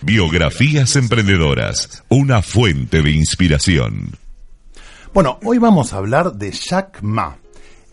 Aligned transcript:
Biografías 0.00 0.94
emprendedoras, 0.94 2.04
una 2.08 2.40
fuente 2.40 3.02
de 3.02 3.10
inspiración. 3.10 4.16
Bueno, 5.12 5.40
hoy 5.42 5.58
vamos 5.58 5.92
a 5.92 5.96
hablar 5.96 6.34
de 6.34 6.52
Jack 6.52 7.02
Ma, 7.02 7.36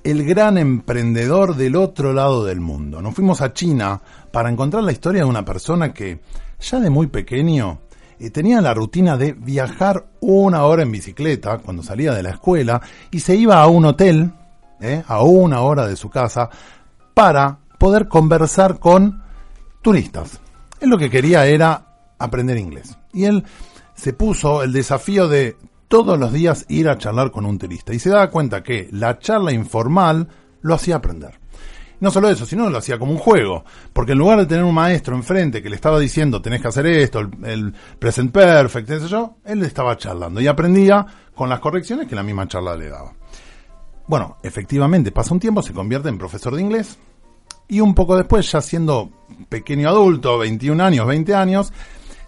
el 0.03 0.23
gran 0.23 0.59
emprendedor 0.59 1.55
del 1.55 1.75
otro 1.75 2.13
lado 2.13 2.45
del 2.45 2.59
mundo. 2.59 3.01
Nos 3.01 3.15
fuimos 3.15 3.41
a 3.41 3.53
China 3.53 3.99
para 4.31 4.51
encontrar 4.51 4.83
la 4.83 4.91
historia 4.91 5.23
de 5.23 5.29
una 5.29 5.43
persona 5.43 5.93
que 5.93 6.19
ya 6.59 6.79
de 6.79 6.91
muy 6.91 7.07
pequeño 7.07 7.81
eh, 8.19 8.29
tenía 8.29 8.61
la 8.61 8.75
rutina 8.75 9.17
de 9.17 9.33
viajar 9.33 10.05
una 10.19 10.63
hora 10.65 10.83
en 10.83 10.91
bicicleta 10.91 11.57
cuando 11.57 11.81
salía 11.81 12.13
de 12.13 12.21
la 12.21 12.29
escuela 12.29 12.81
y 13.09 13.19
se 13.19 13.35
iba 13.35 13.59
a 13.59 13.67
un 13.67 13.83
hotel, 13.83 14.31
eh, 14.79 15.03
a 15.07 15.23
una 15.23 15.61
hora 15.61 15.87
de 15.87 15.95
su 15.95 16.11
casa, 16.11 16.51
para 17.15 17.57
poder 17.79 18.07
conversar 18.07 18.77
con 18.77 19.23
turistas. 19.81 20.39
Él 20.79 20.89
lo 20.89 20.99
que 20.99 21.09
quería 21.09 21.47
era 21.47 21.94
aprender 22.19 22.57
inglés. 22.57 22.97
Y 23.13 23.25
él 23.25 23.43
se 23.95 24.13
puso 24.13 24.63
el 24.63 24.73
desafío 24.73 25.27
de 25.27 25.57
todos 25.87 26.19
los 26.19 26.33
días 26.33 26.65
ir 26.67 26.89
a 26.89 26.97
charlar 26.97 27.31
con 27.31 27.45
un 27.45 27.57
turista. 27.57 27.93
Y 27.93 27.99
se 27.99 28.09
daba 28.09 28.29
cuenta 28.29 28.63
que 28.63 28.89
la 28.91 29.19
charla 29.19 29.51
informal 29.51 30.27
lo 30.61 30.73
hacía 30.73 30.97
aprender. 30.97 31.39
No 31.99 32.11
solo 32.11 32.29
eso, 32.29 32.45
sino 32.45 32.69
lo 32.69 32.77
hacía 32.77 32.99
como 32.99 33.13
un 33.13 33.17
juego. 33.17 33.63
Porque 33.93 34.11
en 34.11 34.17
lugar 34.17 34.39
de 34.39 34.45
tener 34.45 34.63
un 34.63 34.73
maestro 34.73 35.15
enfrente 35.15 35.61
que 35.63 35.69
le 35.69 35.75
estaba 35.75 35.99
diciendo 35.99 36.41
tenés 36.41 36.61
que 36.61 36.67
hacer 36.67 36.85
esto, 36.87 37.19
el, 37.19 37.73
present 37.99 38.31
perfect, 38.31 38.87
sé 38.87 39.07
yo, 39.07 39.37
él 39.45 39.63
estaba 39.63 39.97
charlando 39.97 40.41
y 40.41 40.47
aprendía 40.47 41.05
con 41.33 41.49
las 41.49 41.59
correcciones 41.59 42.07
que 42.07 42.15
la 42.15 42.23
misma 42.23 42.47
charla 42.47 42.75
le 42.75 42.89
daba. 42.89 43.13
Bueno, 44.07 44.37
efectivamente, 44.43 45.11
pasa 45.11 45.33
un 45.33 45.39
tiempo, 45.39 45.61
se 45.61 45.73
convierte 45.73 46.09
en 46.09 46.17
profesor 46.17 46.55
de 46.55 46.61
inglés 46.61 46.99
y 47.67 47.79
un 47.79 47.95
poco 47.95 48.15
después, 48.15 48.51
ya 48.51 48.61
siendo 48.61 49.09
pequeño 49.49 49.89
adulto, 49.89 50.37
21 50.37 50.83
años, 50.83 51.07
20 51.07 51.33
años, 51.33 51.73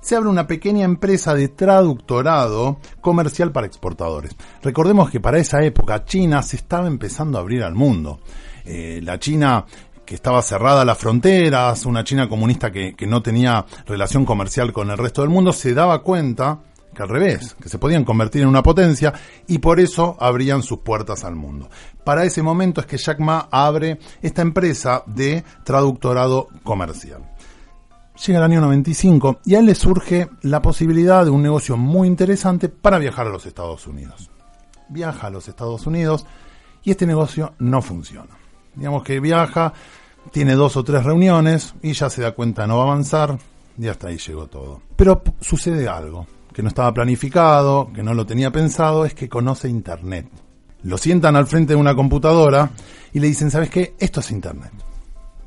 se 0.07 0.15
abre 0.15 0.29
una 0.29 0.47
pequeña 0.47 0.85
empresa 0.85 1.33
de 1.33 1.49
traductorado 1.49 2.79
comercial 3.01 3.51
para 3.51 3.67
exportadores. 3.67 4.37
Recordemos 4.63 5.09
que 5.09 5.19
para 5.19 5.37
esa 5.37 5.61
época 5.65 6.05
China 6.05 6.41
se 6.43 6.55
estaba 6.55 6.87
empezando 6.87 7.37
a 7.37 7.41
abrir 7.41 7.61
al 7.61 7.75
mundo. 7.75 8.21
Eh, 8.63 9.01
la 9.03 9.19
China 9.19 9.65
que 10.05 10.15
estaba 10.15 10.41
cerrada 10.41 10.83
a 10.83 10.85
las 10.85 10.97
fronteras, 10.97 11.85
una 11.85 12.05
China 12.05 12.29
comunista 12.29 12.71
que, 12.71 12.95
que 12.95 13.05
no 13.05 13.21
tenía 13.21 13.65
relación 13.85 14.23
comercial 14.23 14.71
con 14.71 14.89
el 14.91 14.97
resto 14.97 15.23
del 15.23 15.29
mundo, 15.29 15.51
se 15.51 15.73
daba 15.73 16.01
cuenta 16.01 16.61
que 16.95 17.03
al 17.03 17.09
revés, 17.09 17.57
que 17.61 17.67
se 17.67 17.77
podían 17.77 18.05
convertir 18.05 18.43
en 18.43 18.47
una 18.47 18.63
potencia 18.63 19.11
y 19.45 19.57
por 19.57 19.81
eso 19.81 20.15
abrían 20.21 20.63
sus 20.63 20.79
puertas 20.79 21.25
al 21.25 21.35
mundo. 21.35 21.69
Para 22.05 22.23
ese 22.23 22.41
momento 22.41 22.79
es 22.79 22.87
que 22.87 22.97
Jack 22.97 23.19
Ma 23.19 23.49
abre 23.51 23.99
esta 24.21 24.41
empresa 24.41 25.03
de 25.05 25.43
traductorado 25.65 26.47
comercial. 26.63 27.23
Llega 28.25 28.39
el 28.39 28.45
año 28.45 28.61
95 28.61 29.41
y 29.45 29.55
a 29.55 29.59
él 29.59 29.67
le 29.67 29.75
surge 29.75 30.27
la 30.41 30.61
posibilidad 30.61 31.23
de 31.23 31.29
un 31.29 31.43
negocio 31.43 31.77
muy 31.77 32.07
interesante 32.07 32.67
para 32.67 32.97
viajar 32.97 33.27
a 33.27 33.29
los 33.29 33.45
Estados 33.45 33.85
Unidos. 33.85 34.31
Viaja 34.89 35.27
a 35.27 35.29
los 35.29 35.47
Estados 35.47 35.85
Unidos 35.85 36.25
y 36.83 36.91
este 36.91 37.05
negocio 37.05 37.53
no 37.59 37.81
funciona. 37.81 38.35
Digamos 38.73 39.03
que 39.03 39.19
viaja, 39.19 39.73
tiene 40.31 40.55
dos 40.55 40.77
o 40.77 40.83
tres 40.83 41.03
reuniones 41.03 41.75
y 41.83 41.93
ya 41.93 42.09
se 42.09 42.21
da 42.21 42.31
cuenta 42.31 42.65
no 42.65 42.77
va 42.77 42.83
a 42.83 42.87
avanzar 42.87 43.37
y 43.77 43.87
hasta 43.87 44.07
ahí 44.07 44.17
llegó 44.17 44.47
todo. 44.47 44.81
Pero 44.95 45.21
sucede 45.39 45.87
algo 45.87 46.25
que 46.53 46.63
no 46.63 46.69
estaba 46.69 46.91
planificado, 46.93 47.91
que 47.93 48.01
no 48.01 48.15
lo 48.15 48.25
tenía 48.25 48.51
pensado, 48.51 49.05
es 49.05 49.13
que 49.13 49.29
conoce 49.29 49.69
Internet. 49.69 50.27
Lo 50.81 50.97
sientan 50.97 51.35
al 51.35 51.45
frente 51.45 51.73
de 51.73 51.79
una 51.79 51.93
computadora 51.93 52.71
y 53.13 53.19
le 53.19 53.27
dicen, 53.27 53.51
¿sabes 53.51 53.69
qué? 53.69 53.95
Esto 53.99 54.21
es 54.21 54.31
Internet. 54.31 54.86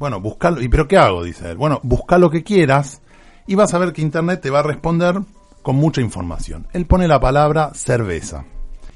Bueno, 0.01 0.19
buscalo. 0.19 0.63
¿Y 0.63 0.69
pero 0.71 0.89
qué 0.89 0.97
hago? 0.97 1.23
Dice 1.23 1.51
él. 1.51 1.59
Bueno, 1.59 1.79
busca 1.83 2.17
lo 2.17 2.31
que 2.31 2.43
quieras 2.43 3.03
y 3.47 3.55
vas 3.55 3.75
a 3.75 3.79
ver 3.79 3.93
que 3.93 4.01
Internet 4.01 4.41
te 4.41 4.49
va 4.49 4.61
a 4.61 4.63
responder 4.63 5.21
con 5.61 5.77
mucha 5.77 6.01
información. 6.01 6.67
Él 6.73 6.87
pone 6.87 7.07
la 7.07 7.21
palabra 7.21 7.73
cerveza. 7.75 8.47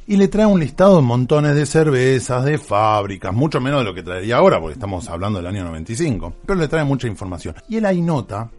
Y 0.06 0.16
le 0.16 0.28
trae 0.28 0.46
un 0.46 0.61
listado 0.61 0.96
de 0.96 1.02
montones 1.02 1.56
de 1.56 1.66
cervezas, 1.66 2.46
de 2.46 2.56
fábricas, 2.56 3.34
mucho 3.34 3.61
menos 3.61 3.80
de 3.80 3.84
lo 3.84 3.95
que 3.95 4.02
traería 4.02 4.39
ahora, 4.39 4.58
porque 4.58 4.73
estamos 4.73 5.06
hablando 5.11 5.40
del 5.40 5.46
año 5.46 5.64
95. 5.64 6.36
Pero 6.46 6.58
le 6.58 6.68
trae 6.68 6.84
mucha 6.84 7.07
información. 7.07 7.55
Y 7.68 7.77
él 7.77 7.84
ahí 7.84 8.01
nota 8.01 8.51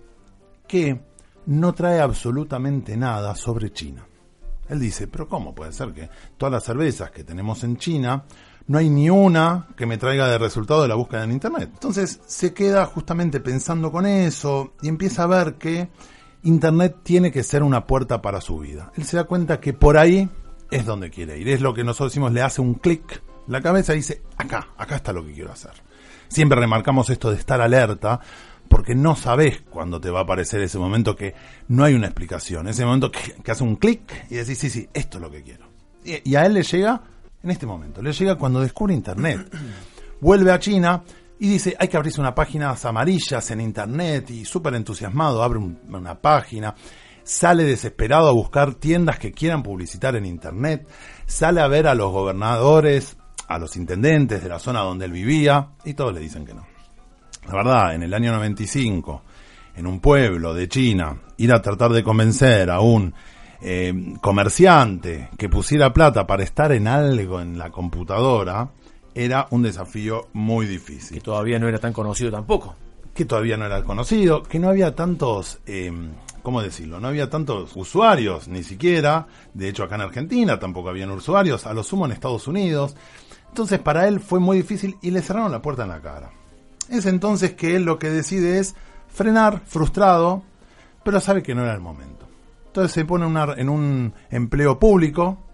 que 0.68 1.02
no 1.48 1.74
trae 1.74 2.00
absolutamente 2.00 2.96
nada 2.96 3.34
sobre 3.36 3.74
China. 3.74 4.06
Él 4.70 4.80
dice, 4.80 5.08
pero 5.08 5.28
¿cómo 5.28 5.56
puede 5.56 5.74
ser 5.74 5.94
que 5.94 6.10
todas 6.38 6.54
las 6.54 6.64
cervezas 6.64 7.10
que 7.10 7.24
tenemos 7.24 7.64
en 7.64 7.78
China 7.78 8.24
no 8.68 8.80
hay 8.80 8.90
ni 8.90 9.10
una 9.10 9.68
que 9.76 9.86
me 9.86 9.98
traiga 9.98 10.28
de 10.28 10.38
resultado 10.38 10.82
de 10.82 10.88
la 10.88 10.96
búsqueda 10.96 11.24
en 11.24 11.32
Internet. 11.32 11.70
Entonces 11.74 12.20
se 12.26 12.54
queda 12.54 12.86
justamente 12.86 13.40
pensando 13.40 13.92
con 13.92 14.06
eso 14.06 14.74
y 14.82 14.88
empieza 14.88 15.24
a 15.24 15.28
ver 15.28 15.56
que 15.56 15.90
Internet 16.44 16.98
tiene 17.04 17.32
que 17.32 17.44
ser 17.44 17.64
una 17.64 17.86
puerta 17.86 18.22
para 18.22 18.42
su 18.42 18.60
vida. 18.60 18.92
Él 18.96 19.06
se 19.06 19.18
da 19.18 19.26
cuenta 19.26 19.60
que 19.60 19.74
por 19.74 19.98
ahí 19.98 20.30
es 20.72 20.86
donde 20.86 21.12
quiere 21.12 21.38
ir. 21.38 21.50
Es 21.50 21.62
lo 21.62 21.74
que 21.74 21.84
nosotros 21.84 22.12
decimos, 22.12 22.32
le 22.32 22.42
hace 22.42 22.62
un 22.62 22.76
clic 22.76 23.22
la 23.48 23.62
cabeza 23.62 23.94
y 23.94 23.98
dice, 23.98 24.24
acá, 24.38 24.70
acá 24.78 24.96
está 24.96 25.14
lo 25.14 25.24
que 25.24 25.34
quiero 25.34 25.52
hacer. 25.52 25.72
Siempre 26.28 26.60
remarcamos 26.60 27.10
esto 27.12 27.30
de 27.30 27.38
estar 27.38 27.62
alerta, 27.62 28.20
porque 28.68 28.96
no 28.96 29.16
sabes 29.16 29.62
cuándo 29.70 30.02
te 30.02 30.10
va 30.10 30.22
a 30.22 30.24
aparecer 30.24 30.62
ese 30.62 30.80
momento 30.80 31.16
que 31.16 31.36
no 31.68 31.84
hay 31.84 31.94
una 31.94 32.08
explicación. 32.08 32.68
Ese 32.68 32.84
momento 32.84 33.12
que, 33.12 33.52
hace 33.52 33.64
un 33.64 33.76
clic 33.76 34.26
y 34.32 34.36
decís, 34.36 34.58
sí, 34.58 34.72
sí, 34.72 34.90
esto 34.92 35.20
es 35.20 35.22
lo 35.22 35.30
que 35.30 35.44
quiero. 35.44 35.68
y 36.04 36.36
a 36.36 36.46
él 36.48 36.56
le 36.56 36.64
llega 36.64 37.04
en 37.46 37.52
este 37.52 37.68
momento. 37.68 38.02
Le 38.02 38.12
llega 38.12 38.36
cuando 38.36 38.60
descubre 38.60 38.94
Internet. 38.94 39.48
Vuelve 40.20 40.52
a 40.52 40.60
China 40.60 41.04
y 41.40 41.48
dice, 41.48 41.76
hay 41.80 41.88
que 41.88 41.96
abrirse 41.96 42.20
una 42.20 42.34
página 42.34 42.76
amarillas 42.84 43.52
en 43.52 43.62
Internet 43.62 44.32
y 44.32 44.46
súper 44.46 44.74
entusiasmado, 44.74 45.44
abre 45.44 45.60
una 45.60 46.20
página, 46.20 46.74
sale 47.24 47.64
desesperado 47.64 48.30
a 48.30 48.34
buscar 48.34 48.76
tiendas 48.76 49.20
que 49.20 49.32
quieran 49.32 49.62
publicitar 49.62 50.16
en 50.16 50.26
Internet, 50.26 50.88
sale 51.26 51.62
a 51.62 51.68
ver 51.68 51.88
a 51.88 51.94
los 51.94 52.12
gobernadores, 52.12 53.18
a 53.48 53.60
los 53.60 53.76
intendentes 53.76 54.42
de 54.42 54.50
la 54.50 54.58
zona 54.58 54.80
donde 54.80 55.06
él 55.06 55.12
vivía 55.12 55.70
y 55.84 55.94
todos 55.94 56.14
le 56.14 56.22
dicen 56.22 56.46
que 56.46 56.54
no. 56.54 56.66
La 57.48 57.54
verdad, 57.54 57.94
en 57.94 58.02
el 58.02 58.14
año 58.14 58.32
95, 58.32 59.22
en 59.76 59.86
un 59.86 60.00
pueblo 60.00 60.54
de 60.56 60.68
China, 60.68 61.22
ir 61.38 61.54
a 61.54 61.62
tratar 61.62 61.92
de 61.92 62.02
convencer 62.02 62.72
a 62.72 62.80
un 62.80 63.14
eh, 63.62 64.14
comerciante 64.22 65.30
que 65.38 65.50
pusiera 65.50 65.94
plata 65.94 66.28
para 66.28 66.44
estar 66.44 66.72
en 66.72 66.88
algo 66.88 67.42
en 67.42 67.58
la 67.58 67.72
computadora 67.72 68.70
era 69.14 69.48
un 69.52 69.64
desafío 69.64 70.28
muy 70.34 70.66
difícil. 70.66 71.18
Que 71.18 71.24
todavía 71.24 71.58
no 71.58 71.68
era 71.68 71.80
tan 71.80 71.94
conocido 71.94 72.32
tampoco. 72.32 72.76
Que 73.14 73.26
todavía 73.26 73.56
no 73.56 73.66
era 73.66 73.84
conocido, 73.84 74.44
que 74.44 74.60
no 74.60 74.70
había 74.70 74.94
tantos, 74.94 75.60
eh, 75.66 75.92
¿cómo 76.44 76.62
decirlo? 76.62 77.00
No 77.00 77.08
había 77.08 77.30
tantos 77.30 77.72
usuarios, 77.76 78.50
ni 78.50 78.62
siquiera. 78.62 79.28
De 79.54 79.70
hecho, 79.70 79.84
acá 79.84 79.96
en 79.96 80.02
Argentina 80.02 80.60
tampoco 80.60 80.90
habían 80.90 81.12
usuarios, 81.12 81.66
a 81.66 81.74
lo 81.74 81.82
sumo 81.82 82.06
en 82.06 82.12
Estados 82.12 82.48
Unidos. 82.48 82.96
Entonces, 83.48 83.80
para 83.80 84.08
él 84.10 84.20
fue 84.20 84.42
muy 84.42 84.58
difícil 84.58 84.98
y 85.02 85.12
le 85.12 85.22
cerraron 85.22 85.52
la 85.52 85.62
puerta 85.62 85.84
en 85.84 85.90
la 85.90 86.02
cara. 86.02 86.32
Es 86.90 87.06
entonces 87.06 87.54
que 87.54 87.78
él 87.78 87.84
lo 87.84 87.98
que 87.98 88.10
decide 88.10 88.60
es 88.60 88.76
frenar, 89.08 89.62
frustrado, 89.66 90.44
pero 91.04 91.22
sabe 91.22 91.42
que 91.42 91.56
no 91.56 91.64
era 91.64 91.74
el 91.74 91.80
momento. 91.80 92.28
Entonces 92.76 92.92
se 92.92 93.06
pone 93.06 93.26
en 93.56 93.70
un 93.70 94.14
empleo 94.30 94.78
público 94.78 95.46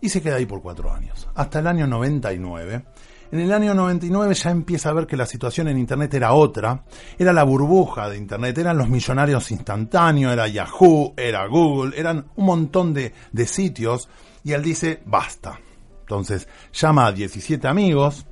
y 0.00 0.08
se 0.08 0.20
queda 0.20 0.34
ahí 0.34 0.46
por 0.46 0.60
cuatro 0.60 0.92
años, 0.92 1.28
hasta 1.36 1.60
el 1.60 1.68
año 1.68 1.86
99. 1.86 2.84
En 3.30 3.38
el 3.38 3.52
año 3.52 3.74
99 3.74 4.34
ya 4.34 4.50
empieza 4.50 4.88
a 4.88 4.92
ver 4.92 5.06
que 5.06 5.16
la 5.16 5.24
situación 5.24 5.68
en 5.68 5.78
Internet 5.78 6.14
era 6.14 6.32
otra, 6.32 6.82
era 7.16 7.32
la 7.32 7.44
burbuja 7.44 8.10
de 8.10 8.18
Internet, 8.18 8.58
eran 8.58 8.76
los 8.76 8.88
millonarios 8.88 9.52
instantáneos, 9.52 10.32
era 10.32 10.48
Yahoo, 10.48 11.14
era 11.16 11.46
Google, 11.46 11.96
eran 11.96 12.26
un 12.34 12.46
montón 12.46 12.92
de, 12.92 13.12
de 13.30 13.46
sitios 13.46 14.08
y 14.42 14.50
él 14.50 14.64
dice, 14.64 15.00
basta. 15.06 15.60
Entonces 16.00 16.48
llama 16.72 17.06
a 17.06 17.12
17 17.12 17.68
amigos, 17.68 18.26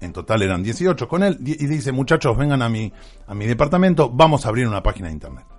en 0.00 0.14
total 0.14 0.40
eran 0.40 0.62
18 0.62 1.06
con 1.06 1.22
él, 1.22 1.36
y 1.40 1.66
dice, 1.66 1.92
muchachos, 1.92 2.38
vengan 2.38 2.62
a 2.62 2.70
mi, 2.70 2.90
a 3.26 3.34
mi 3.34 3.44
departamento, 3.44 4.08
vamos 4.08 4.46
a 4.46 4.48
abrir 4.48 4.66
una 4.66 4.82
página 4.82 5.08
de 5.08 5.12
Internet 5.12 5.53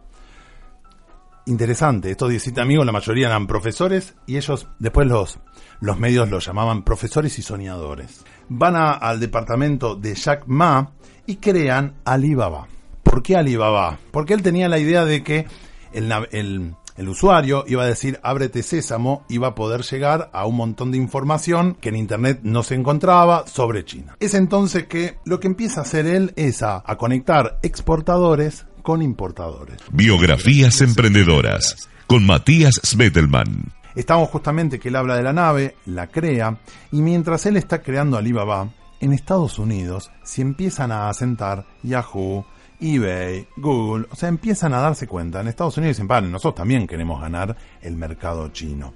interesante. 1.45 2.11
Estos 2.11 2.29
17 2.29 2.59
amigos, 2.61 2.85
la 2.85 2.91
mayoría 2.91 3.27
eran 3.27 3.47
profesores 3.47 4.15
y 4.25 4.37
ellos, 4.37 4.67
después 4.79 5.07
los, 5.07 5.39
los 5.79 5.99
medios 5.99 6.29
los 6.29 6.45
llamaban 6.45 6.83
profesores 6.83 7.37
y 7.39 7.41
soñadores. 7.41 8.23
Van 8.49 8.75
al 8.75 9.19
departamento 9.19 9.95
de 9.95 10.15
Jack 10.15 10.43
Ma 10.47 10.91
y 11.25 11.37
crean 11.37 11.95
Alibaba. 12.05 12.67
¿Por 13.03 13.23
qué 13.23 13.35
Alibaba? 13.35 13.97
Porque 14.11 14.33
él 14.33 14.41
tenía 14.41 14.69
la 14.69 14.79
idea 14.79 15.05
de 15.05 15.23
que 15.23 15.47
el, 15.93 16.11
el, 16.31 16.75
el 16.97 17.09
usuario 17.09 17.63
iba 17.67 17.83
a 17.83 17.87
decir 17.87 18.19
ábrete 18.23 18.63
sésamo, 18.63 19.25
iba 19.29 19.49
a 19.49 19.55
poder 19.55 19.81
llegar 19.81 20.29
a 20.33 20.45
un 20.45 20.55
montón 20.55 20.91
de 20.91 20.97
información 20.97 21.75
que 21.79 21.89
en 21.89 21.95
internet 21.95 22.39
no 22.43 22.63
se 22.63 22.75
encontraba 22.75 23.47
sobre 23.47 23.85
China. 23.85 24.17
Es 24.19 24.33
entonces 24.33 24.87
que 24.87 25.17
lo 25.25 25.39
que 25.39 25.47
empieza 25.47 25.81
a 25.81 25.83
hacer 25.83 26.05
él 26.05 26.33
es 26.35 26.63
a 26.63 26.83
conectar 26.97 27.59
exportadores 27.63 28.65
con 28.85 29.01
importadores. 29.01 29.77
Biografías 29.91 30.79
emprendedoras 30.79 31.89
con 32.05 32.23
Matías 32.23 32.79
Smetelman. 32.85 33.73
Estamos 33.95 34.29
justamente 34.29 34.79
que 34.79 34.89
él 34.89 34.95
habla 34.95 35.15
de 35.15 35.23
la 35.23 35.33
nave, 35.33 35.75
la 35.87 36.05
crea, 36.05 36.59
y 36.91 37.01
mientras 37.01 37.47
él 37.47 37.57
está 37.57 37.81
creando 37.81 38.15
Alibaba, 38.15 38.69
en 38.99 39.11
Estados 39.11 39.57
Unidos 39.57 40.11
se 40.23 40.43
empiezan 40.43 40.91
a 40.91 41.09
asentar 41.09 41.65
Yahoo 41.81 42.45
eBay, 42.79 43.47
Google, 43.57 44.05
o 44.11 44.15
sea, 44.15 44.29
empiezan 44.29 44.75
a 44.75 44.81
darse 44.81 45.07
cuenta. 45.07 45.41
En 45.41 45.47
Estados 45.47 45.77
Unidos 45.77 45.95
dicen, 45.95 46.07
vale, 46.07 46.27
nosotros 46.27 46.55
también 46.55 46.85
queremos 46.85 47.19
ganar 47.19 47.57
el 47.81 47.95
mercado 47.95 48.49
chino. 48.49 48.93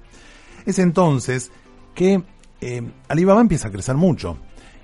Es 0.64 0.78
entonces 0.78 1.50
que 1.96 2.22
eh, 2.60 2.82
Alibaba 3.08 3.40
empieza 3.40 3.66
a 3.66 3.72
crecer 3.72 3.96
mucho. 3.96 4.36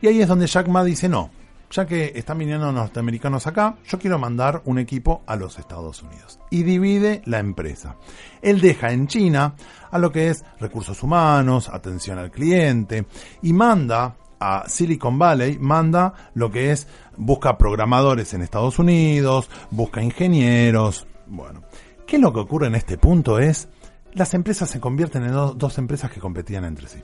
Y 0.02 0.08
ahí 0.08 0.20
es 0.20 0.26
donde 0.26 0.48
Jack 0.48 0.66
Ma 0.66 0.82
dice, 0.82 1.08
no, 1.08 1.30
ya 1.70 1.86
que 1.86 2.12
están 2.14 2.38
viniendo 2.38 2.70
norteamericanos 2.72 3.46
acá, 3.46 3.76
yo 3.86 3.98
quiero 3.98 4.18
mandar 4.18 4.62
un 4.64 4.78
equipo 4.78 5.22
a 5.26 5.36
los 5.36 5.58
Estados 5.58 6.02
Unidos. 6.02 6.38
Y 6.50 6.62
divide 6.62 7.22
la 7.26 7.38
empresa. 7.38 7.96
Él 8.42 8.60
deja 8.60 8.92
en 8.92 9.06
China 9.06 9.54
a 9.90 9.98
lo 9.98 10.12
que 10.12 10.30
es 10.30 10.44
recursos 10.60 11.02
humanos, 11.02 11.68
atención 11.68 12.18
al 12.18 12.30
cliente, 12.30 13.06
y 13.42 13.52
manda 13.52 14.16
a 14.38 14.68
Silicon 14.68 15.18
Valley, 15.18 15.58
manda 15.58 16.12
lo 16.34 16.50
que 16.50 16.70
es, 16.72 16.86
busca 17.16 17.56
programadores 17.56 18.34
en 18.34 18.42
Estados 18.42 18.78
Unidos, 18.78 19.48
busca 19.70 20.02
ingenieros. 20.02 21.06
Bueno, 21.26 21.62
¿qué 22.06 22.16
es 22.16 22.22
lo 22.22 22.32
que 22.32 22.40
ocurre 22.40 22.66
en 22.66 22.74
este 22.74 22.98
punto? 22.98 23.38
Es, 23.38 23.68
las 24.12 24.34
empresas 24.34 24.70
se 24.70 24.80
convierten 24.80 25.24
en 25.24 25.32
dos 25.32 25.78
empresas 25.78 26.10
que 26.10 26.20
competían 26.20 26.64
entre 26.64 26.88
sí. 26.88 27.02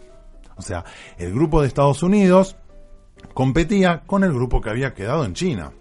O 0.57 0.63
sea, 0.63 0.85
el 1.19 1.33
grupo 1.33 1.61
de 1.61 1.69
Estados 1.69 2.03
Unidos 2.03 2.57
competía 3.35 4.03
con 4.07 4.25
el 4.25 4.33
grupo 4.33 4.61
que 4.61 4.71
había 4.71 4.95
quedado 4.95 5.25
en 5.25 5.35
China. 5.35 5.73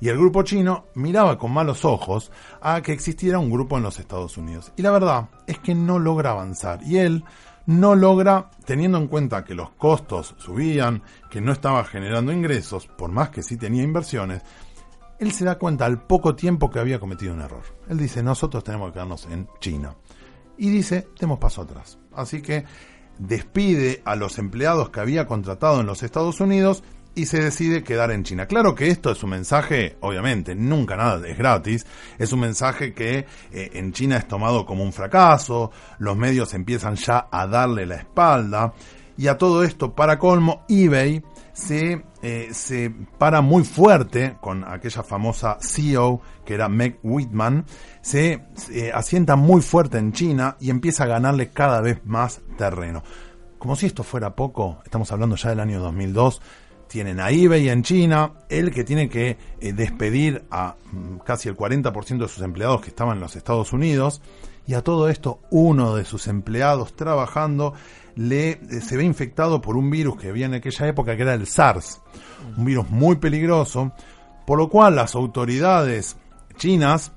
Y 0.00 0.08
el 0.08 0.16
grupo 0.16 0.42
chino 0.42 0.86
miraba 0.94 1.38
con 1.38 1.52
malos 1.52 1.84
ojos 1.84 2.30
a 2.60 2.80
que 2.82 2.92
existiera 2.92 3.38
un 3.38 3.50
grupo 3.50 3.76
en 3.76 3.82
los 3.82 3.98
Estados 3.98 4.36
Unidos. 4.36 4.72
Y 4.76 4.82
la 4.82 4.92
verdad 4.92 5.28
es 5.46 5.58
que 5.58 5.74
no 5.74 5.98
logra 5.98 6.30
avanzar. 6.30 6.80
Y 6.84 6.98
él 6.98 7.24
no 7.66 7.96
logra, 7.96 8.50
teniendo 8.64 8.96
en 8.96 9.08
cuenta 9.08 9.44
que 9.44 9.54
los 9.54 9.70
costos 9.70 10.34
subían, 10.38 11.02
que 11.30 11.40
no 11.40 11.52
estaba 11.52 11.84
generando 11.84 12.32
ingresos, 12.32 12.86
por 12.86 13.10
más 13.10 13.30
que 13.30 13.42
sí 13.42 13.56
tenía 13.56 13.82
inversiones, 13.82 14.42
él 15.18 15.32
se 15.32 15.44
da 15.44 15.58
cuenta 15.58 15.84
al 15.84 16.00
poco 16.00 16.36
tiempo 16.36 16.70
que 16.70 16.78
había 16.78 17.00
cometido 17.00 17.34
un 17.34 17.40
error. 17.40 17.64
Él 17.88 17.98
dice, 17.98 18.22
nosotros 18.22 18.62
tenemos 18.62 18.88
que 18.88 18.94
quedarnos 18.94 19.26
en 19.26 19.48
China. 19.60 19.94
Y 20.56 20.70
dice, 20.70 21.08
demos 21.18 21.38
paso 21.38 21.62
atrás. 21.62 21.98
Así 22.14 22.40
que 22.40 22.64
despide 23.18 24.02
a 24.04 24.16
los 24.16 24.38
empleados 24.38 24.90
que 24.90 25.00
había 25.00 25.26
contratado 25.26 25.80
en 25.80 25.86
los 25.86 26.02
Estados 26.02 26.40
Unidos 26.40 26.82
y 27.14 27.26
se 27.26 27.40
decide 27.40 27.82
quedar 27.82 28.12
en 28.12 28.22
China. 28.22 28.46
Claro 28.46 28.74
que 28.74 28.88
esto 28.88 29.10
es 29.10 29.22
un 29.24 29.30
mensaje, 29.30 29.96
obviamente, 30.00 30.54
nunca 30.54 30.96
nada 30.96 31.26
es 31.26 31.36
gratis, 31.36 31.84
es 32.16 32.32
un 32.32 32.40
mensaje 32.40 32.94
que 32.94 33.26
eh, 33.52 33.70
en 33.74 33.92
China 33.92 34.18
es 34.18 34.28
tomado 34.28 34.64
como 34.64 34.84
un 34.84 34.92
fracaso, 34.92 35.72
los 35.98 36.16
medios 36.16 36.54
empiezan 36.54 36.94
ya 36.94 37.28
a 37.30 37.46
darle 37.46 37.86
la 37.86 37.96
espalda. 37.96 38.72
Y 39.16 39.26
a 39.26 39.36
todo 39.36 39.64
esto, 39.64 39.96
para 39.96 40.16
colmo, 40.16 40.64
eBay 40.68 41.20
se, 41.58 42.04
eh, 42.22 42.50
se 42.52 42.94
para 43.18 43.40
muy 43.40 43.64
fuerte 43.64 44.36
con 44.40 44.62
aquella 44.64 45.02
famosa 45.02 45.58
CEO 45.60 46.20
que 46.44 46.54
era 46.54 46.68
Meg 46.68 47.00
Whitman, 47.02 47.66
se 48.00 48.44
asienta 48.94 49.34
muy 49.34 49.60
fuerte 49.60 49.98
en 49.98 50.12
China 50.12 50.56
y 50.60 50.70
empieza 50.70 51.04
a 51.04 51.08
ganarle 51.08 51.50
cada 51.50 51.80
vez 51.80 52.00
más 52.04 52.40
terreno. 52.56 53.02
Como 53.58 53.74
si 53.74 53.86
esto 53.86 54.04
fuera 54.04 54.36
poco, 54.36 54.78
estamos 54.84 55.10
hablando 55.10 55.34
ya 55.34 55.50
del 55.50 55.58
año 55.58 55.80
2002, 55.80 56.40
tienen 56.86 57.18
a 57.18 57.30
eBay 57.30 57.68
en 57.68 57.82
China, 57.82 58.34
él 58.48 58.70
que 58.70 58.84
tiene 58.84 59.08
que 59.08 59.36
eh, 59.60 59.72
despedir 59.72 60.44
a 60.52 60.76
mm, 60.92 61.18
casi 61.18 61.48
el 61.48 61.56
40% 61.56 62.18
de 62.18 62.28
sus 62.28 62.42
empleados 62.42 62.80
que 62.80 62.90
estaban 62.90 63.16
en 63.16 63.20
los 63.20 63.34
Estados 63.34 63.72
Unidos, 63.72 64.22
y 64.64 64.74
a 64.74 64.82
todo 64.82 65.08
esto 65.08 65.40
uno 65.50 65.96
de 65.96 66.04
sus 66.04 66.28
empleados 66.28 66.94
trabajando 66.94 67.74
le, 68.18 68.50
eh, 68.50 68.80
se 68.80 68.96
ve 68.96 69.04
infectado 69.04 69.60
por 69.60 69.76
un 69.76 69.88
virus 69.88 70.16
que 70.16 70.28
había 70.28 70.46
en 70.46 70.54
aquella 70.54 70.88
época 70.88 71.16
que 71.16 71.22
era 71.22 71.34
el 71.34 71.46
SARS, 71.46 72.00
un 72.56 72.64
virus 72.64 72.90
muy 72.90 73.16
peligroso, 73.16 73.92
por 74.44 74.58
lo 74.58 74.68
cual 74.68 74.96
las 74.96 75.14
autoridades 75.14 76.16
chinas 76.56 77.12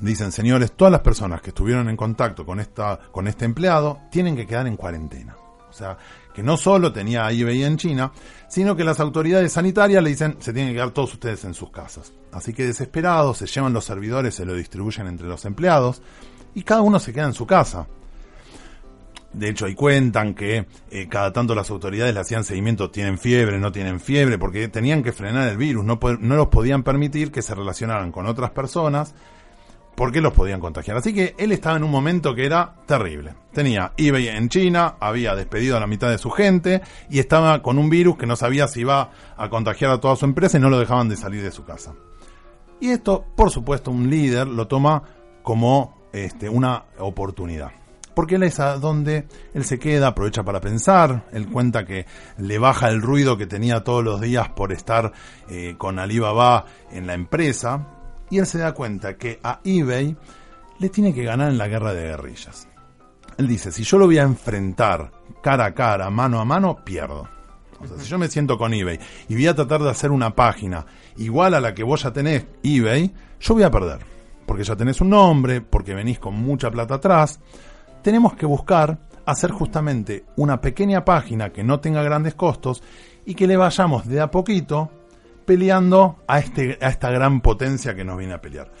dicen, 0.00 0.30
señores, 0.30 0.72
todas 0.72 0.92
las 0.92 1.00
personas 1.00 1.40
que 1.42 1.50
estuvieron 1.50 1.88
en 1.88 1.96
contacto 1.96 2.46
con, 2.46 2.60
esta, 2.60 3.00
con 3.10 3.26
este 3.26 3.46
empleado 3.46 3.98
tienen 4.12 4.36
que 4.36 4.46
quedar 4.46 4.68
en 4.68 4.76
cuarentena. 4.76 5.36
O 5.68 5.72
sea, 5.72 5.98
que 6.32 6.44
no 6.44 6.56
solo 6.56 6.92
tenía 6.92 7.28
eBay 7.32 7.64
en 7.64 7.76
China, 7.76 8.12
sino 8.48 8.76
que 8.76 8.84
las 8.84 9.00
autoridades 9.00 9.52
sanitarias 9.52 10.02
le 10.02 10.10
dicen, 10.10 10.36
se 10.38 10.52
tienen 10.52 10.70
que 10.70 10.76
quedar 10.76 10.92
todos 10.92 11.14
ustedes 11.14 11.44
en 11.44 11.52
sus 11.52 11.70
casas. 11.70 12.12
Así 12.32 12.54
que 12.54 12.64
desesperados, 12.64 13.38
se 13.38 13.46
llevan 13.46 13.72
los 13.72 13.84
servidores, 13.84 14.36
se 14.36 14.44
lo 14.44 14.54
distribuyen 14.54 15.08
entre 15.08 15.26
los 15.26 15.44
empleados 15.44 16.00
y 16.54 16.62
cada 16.62 16.82
uno 16.82 17.00
se 17.00 17.12
queda 17.12 17.26
en 17.26 17.34
su 17.34 17.44
casa. 17.44 17.88
De 19.32 19.50
hecho, 19.50 19.66
ahí 19.66 19.74
cuentan 19.74 20.34
que 20.34 20.66
eh, 20.90 21.08
cada 21.08 21.32
tanto 21.32 21.54
las 21.54 21.70
autoridades 21.70 22.14
le 22.14 22.20
hacían 22.20 22.44
seguimiento, 22.44 22.90
tienen 22.90 23.18
fiebre, 23.18 23.58
no 23.58 23.70
tienen 23.70 24.00
fiebre, 24.00 24.38
porque 24.38 24.68
tenían 24.68 25.02
que 25.02 25.12
frenar 25.12 25.48
el 25.48 25.58
virus, 25.58 25.84
no, 25.84 25.98
no 26.20 26.36
los 26.36 26.48
podían 26.48 26.82
permitir 26.82 27.30
que 27.30 27.42
se 27.42 27.54
relacionaran 27.54 28.10
con 28.10 28.26
otras 28.26 28.50
personas, 28.50 29.14
porque 29.94 30.20
los 30.22 30.32
podían 30.32 30.60
contagiar. 30.60 30.96
Así 30.96 31.12
que 31.12 31.34
él 31.38 31.52
estaba 31.52 31.76
en 31.76 31.84
un 31.84 31.90
momento 31.90 32.34
que 32.34 32.46
era 32.46 32.74
terrible. 32.86 33.34
Tenía 33.52 33.92
eBay 33.96 34.28
en 34.28 34.48
China, 34.48 34.94
había 34.98 35.34
despedido 35.34 35.76
a 35.76 35.80
la 35.80 35.86
mitad 35.86 36.08
de 36.08 36.18
su 36.18 36.30
gente 36.30 36.80
y 37.10 37.18
estaba 37.18 37.62
con 37.62 37.78
un 37.78 37.90
virus 37.90 38.16
que 38.16 38.26
no 38.26 38.36
sabía 38.36 38.66
si 38.68 38.80
iba 38.80 39.10
a 39.36 39.50
contagiar 39.50 39.90
a 39.90 40.00
toda 40.00 40.16
su 40.16 40.24
empresa 40.24 40.56
y 40.56 40.60
no 40.60 40.70
lo 40.70 40.78
dejaban 40.78 41.08
de 41.08 41.16
salir 41.16 41.42
de 41.42 41.50
su 41.50 41.64
casa. 41.64 41.94
Y 42.80 42.90
esto, 42.90 43.24
por 43.36 43.50
supuesto, 43.50 43.90
un 43.90 44.08
líder 44.08 44.46
lo 44.46 44.68
toma 44.68 45.02
como 45.42 46.08
este, 46.12 46.48
una 46.48 46.84
oportunidad 46.98 47.72
porque 48.18 48.34
él 48.34 48.42
es 48.42 48.58
a 48.58 48.78
donde 48.78 49.28
él 49.54 49.64
se 49.64 49.78
queda, 49.78 50.08
aprovecha 50.08 50.42
para 50.42 50.60
pensar, 50.60 51.28
él 51.30 51.46
cuenta 51.46 51.86
que 51.86 52.04
le 52.38 52.58
baja 52.58 52.88
el 52.88 53.00
ruido 53.00 53.38
que 53.38 53.46
tenía 53.46 53.84
todos 53.84 54.02
los 54.02 54.20
días 54.20 54.48
por 54.48 54.72
estar 54.72 55.12
eh, 55.48 55.76
con 55.78 56.00
Alibaba 56.00 56.64
en 56.90 57.06
la 57.06 57.14
empresa, 57.14 57.86
y 58.28 58.38
él 58.38 58.46
se 58.46 58.58
da 58.58 58.74
cuenta 58.74 59.16
que 59.16 59.38
a 59.44 59.60
eBay 59.62 60.16
le 60.80 60.88
tiene 60.88 61.14
que 61.14 61.22
ganar 61.22 61.48
en 61.52 61.58
la 61.58 61.68
guerra 61.68 61.94
de 61.94 62.08
guerrillas. 62.08 62.66
Él 63.36 63.46
dice, 63.46 63.70
si 63.70 63.84
yo 63.84 63.98
lo 63.98 64.06
voy 64.06 64.18
a 64.18 64.24
enfrentar 64.24 65.12
cara 65.40 65.66
a 65.66 65.72
cara, 65.72 66.10
mano 66.10 66.40
a 66.40 66.44
mano, 66.44 66.84
pierdo. 66.84 67.28
O 67.78 67.86
sea, 67.86 67.98
si 67.98 68.08
yo 68.08 68.18
me 68.18 68.26
siento 68.26 68.58
con 68.58 68.74
eBay 68.74 68.98
y 69.28 69.34
voy 69.34 69.46
a 69.46 69.54
tratar 69.54 69.80
de 69.80 69.90
hacer 69.90 70.10
una 70.10 70.34
página 70.34 70.84
igual 71.18 71.54
a 71.54 71.60
la 71.60 71.72
que 71.72 71.84
vos 71.84 72.02
ya 72.02 72.12
tenés 72.12 72.48
eBay, 72.64 73.14
yo 73.38 73.54
voy 73.54 73.62
a 73.62 73.70
perder. 73.70 74.00
Porque 74.44 74.64
ya 74.64 74.74
tenés 74.74 75.00
un 75.00 75.10
nombre, 75.10 75.60
porque 75.60 75.94
venís 75.94 76.18
con 76.18 76.34
mucha 76.34 76.68
plata 76.68 76.94
atrás 76.94 77.38
tenemos 78.08 78.32
que 78.36 78.46
buscar 78.46 78.96
hacer 79.26 79.50
justamente 79.50 80.24
una 80.36 80.62
pequeña 80.62 81.04
página 81.04 81.52
que 81.52 81.62
no 81.62 81.78
tenga 81.78 82.02
grandes 82.02 82.34
costos 82.34 82.82
y 83.26 83.34
que 83.34 83.46
le 83.46 83.58
vayamos 83.58 84.08
de 84.08 84.22
a 84.22 84.30
poquito 84.30 84.90
peleando 85.44 86.16
a, 86.26 86.38
este, 86.38 86.78
a 86.80 86.88
esta 86.88 87.10
gran 87.10 87.42
potencia 87.42 87.94
que 87.94 88.06
nos 88.06 88.16
viene 88.16 88.32
a 88.32 88.40
pelear. 88.40 88.72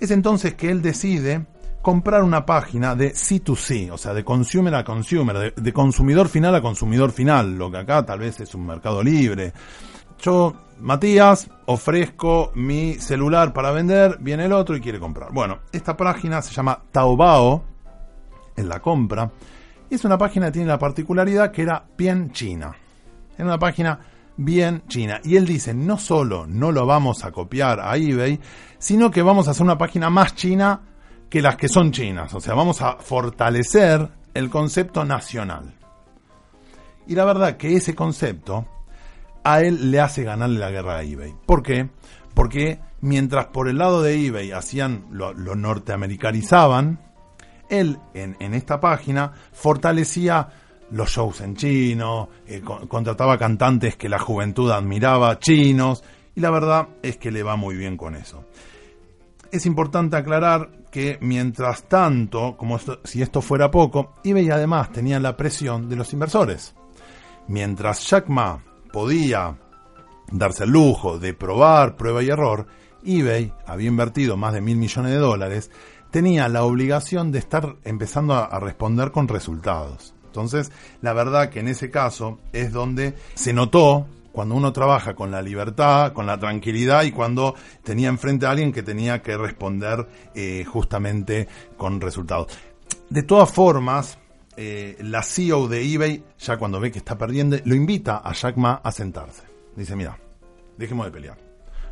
Es 0.00 0.10
entonces 0.10 0.54
que 0.54 0.70
él 0.70 0.80
decide 0.80 1.44
comprar 1.82 2.22
una 2.22 2.46
página 2.46 2.96
de 2.96 3.12
C2C, 3.12 3.90
o 3.92 3.98
sea, 3.98 4.14
de 4.14 4.24
consumer 4.24 4.74
a 4.74 4.84
consumer, 4.84 5.36
de, 5.36 5.50
de, 5.50 5.72
consumidor 5.74 6.30
final 6.30 6.54
a 6.54 6.62
consumidor 6.62 7.12
final, 7.12 7.58
lo 7.58 7.70
que 7.70 7.76
acá 7.76 8.06
tal 8.06 8.20
vez 8.20 8.40
es 8.40 8.54
un 8.54 8.64
mercado 8.64 9.02
libre. 9.02 9.52
Yo, 10.18 10.54
Matías, 10.80 11.50
ofrezco 11.66 12.52
mi 12.54 12.94
celular 12.94 13.52
para 13.52 13.70
vender, 13.70 14.16
viene 14.20 14.46
el 14.46 14.52
otro 14.54 14.74
y 14.76 14.80
quiere 14.80 14.98
comprar. 14.98 15.30
Bueno, 15.30 15.58
esta 15.72 15.94
página 15.94 16.40
se 16.40 16.54
llama 16.54 16.84
Taobao, 16.90 17.71
en 18.56 18.68
la 18.68 18.80
compra. 18.80 19.30
Y 19.90 19.94
es 19.94 20.04
una 20.04 20.18
página 20.18 20.46
que 20.46 20.52
tiene 20.52 20.68
la 20.68 20.78
particularidad 20.78 21.50
que 21.50 21.62
era 21.62 21.84
bien 21.96 22.32
china. 22.32 22.74
Era 23.36 23.44
una 23.44 23.58
página 23.58 23.98
bien 24.36 24.82
china. 24.88 25.20
Y 25.24 25.36
él 25.36 25.46
dice, 25.46 25.74
no 25.74 25.98
solo 25.98 26.46
no 26.46 26.72
lo 26.72 26.86
vamos 26.86 27.24
a 27.24 27.32
copiar 27.32 27.80
a 27.80 27.96
eBay, 27.96 28.40
sino 28.78 29.10
que 29.10 29.22
vamos 29.22 29.48
a 29.48 29.52
hacer 29.52 29.62
una 29.62 29.78
página 29.78 30.10
más 30.10 30.34
china 30.34 30.80
que 31.28 31.42
las 31.42 31.56
que 31.56 31.68
son 31.68 31.92
chinas. 31.92 32.32
O 32.34 32.40
sea, 32.40 32.54
vamos 32.54 32.82
a 32.82 32.96
fortalecer 32.96 34.08
el 34.34 34.50
concepto 34.50 35.04
nacional. 35.04 35.74
Y 37.06 37.14
la 37.14 37.24
verdad 37.24 37.56
que 37.56 37.74
ese 37.74 37.94
concepto 37.94 38.66
a 39.44 39.60
él 39.60 39.90
le 39.90 40.00
hace 40.00 40.22
ganarle 40.22 40.58
la 40.58 40.70
guerra 40.70 40.98
a 40.98 41.02
eBay. 41.02 41.34
¿Por 41.46 41.62
qué? 41.62 41.88
Porque 42.34 42.80
mientras 43.00 43.46
por 43.46 43.68
el 43.68 43.78
lado 43.78 44.02
de 44.02 44.26
eBay 44.26 44.52
hacían, 44.52 45.06
lo, 45.10 45.34
lo 45.34 45.54
norteamericanizaban, 45.54 47.00
él 47.72 47.98
en, 48.14 48.54
esta 48.54 48.78
página 48.78 49.32
fortalecía 49.52 50.48
los 50.90 51.08
shows 51.08 51.40
en 51.40 51.56
chino, 51.56 52.28
eh, 52.46 52.60
contrataba 52.60 53.38
cantantes 53.38 53.96
que 53.96 54.10
la 54.10 54.18
juventud 54.18 54.70
admiraba, 54.70 55.38
chinos, 55.38 56.04
y 56.34 56.40
la 56.40 56.50
verdad 56.50 56.88
es 57.02 57.16
que 57.16 57.32
le 57.32 57.42
va 57.42 57.56
muy 57.56 57.76
bien 57.76 57.96
con 57.96 58.14
eso. 58.14 58.44
Es 59.50 59.64
importante 59.64 60.16
aclarar 60.16 60.70
que 60.90 61.18
mientras 61.22 61.84
tanto, 61.84 62.56
como 62.58 62.78
si 63.04 63.22
esto 63.22 63.40
fuera 63.40 63.70
poco, 63.70 64.14
eBay 64.22 64.50
además 64.50 64.92
tenía 64.92 65.18
la 65.18 65.36
presión 65.36 65.88
de 65.88 65.96
los 65.96 66.12
inversores. 66.12 66.74
Mientras 67.48 68.06
Jack 68.08 68.28
Ma 68.28 68.62
podía 68.92 69.56
darse 70.30 70.64
el 70.64 70.70
lujo 70.70 71.18
de 71.18 71.32
probar 71.32 71.96
prueba 71.96 72.22
y 72.22 72.28
error, 72.28 72.66
eBay 73.04 73.52
había 73.66 73.88
invertido 73.88 74.36
más 74.36 74.52
de 74.52 74.60
mil 74.60 74.76
millones 74.76 75.12
de 75.12 75.18
dólares 75.18 75.70
tenía 76.12 76.46
la 76.48 76.62
obligación 76.62 77.32
de 77.32 77.38
estar 77.38 77.76
empezando 77.84 78.34
a, 78.34 78.60
responder 78.60 79.10
con 79.10 79.28
resultados. 79.28 80.14
Entonces, 80.26 80.70
la 81.00 81.14
verdad 81.14 81.48
que 81.48 81.60
en 81.60 81.68
ese 81.68 81.90
caso 81.90 82.38
es 82.52 82.70
donde 82.70 83.14
se 83.34 83.52
notó 83.52 84.06
cuando 84.30 84.54
uno 84.54 84.72
trabaja 84.72 85.14
con 85.14 85.30
la 85.30 85.42
libertad, 85.42 86.12
con 86.12 86.26
la 86.26 86.38
tranquilidad 86.38 87.02
y 87.04 87.12
cuando 87.12 87.54
tenía 87.82 88.08
enfrente 88.08 88.46
a 88.46 88.50
alguien 88.50 88.72
que 88.72 88.82
tenía 88.82 89.22
que 89.22 89.36
responder 89.36 90.06
eh, 90.34 90.64
justamente 90.66 91.48
con 91.76 92.00
resultados. 92.00 92.46
De 93.08 93.22
todas 93.22 93.50
formas, 93.50 94.18
eh, 94.56 94.96
la 95.00 95.22
CEO 95.22 95.66
de 95.66 95.82
eBay, 95.94 96.24
ya 96.38 96.58
cuando 96.58 96.78
ve 96.78 96.92
que 96.92 96.98
está 96.98 97.16
perdiendo, 97.16 97.56
lo 97.64 97.74
invita 97.74 98.18
a 98.18 98.32
Jack 98.32 98.56
Ma 98.58 98.80
a 98.84 98.92
sentarse. 98.92 99.44
Dice, 99.76 99.96
mira, 99.96 100.18
dejemos 100.76 101.06
de 101.06 101.12
pelear. 101.12 101.38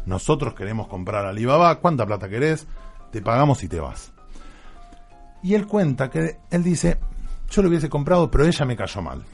Nosotros 0.04 0.54
queremos 0.54 0.88
comprar 0.88 1.24
Alibaba, 1.24 1.78
¿cuánta 1.80 2.06
plata 2.06 2.28
querés? 2.28 2.66
Te 3.10 3.22
pagamos 3.22 3.62
y 3.62 3.68
te 3.68 3.80
vas. 3.80 4.12
Y 5.42 5.54
él 5.54 5.66
cuenta 5.66 6.10
que 6.10 6.38
él 6.50 6.62
dice, 6.62 6.98
yo 7.50 7.62
lo 7.62 7.68
hubiese 7.68 7.88
comprado, 7.88 8.30
pero 8.30 8.46
ella 8.46 8.64
me 8.64 8.76
cayó 8.76 9.02
mal. 9.02 9.24